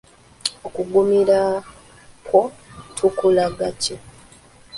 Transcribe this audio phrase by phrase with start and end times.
[0.67, 1.39] Okuggumira
[2.25, 2.41] kwo
[2.95, 3.95] tukulaga ki?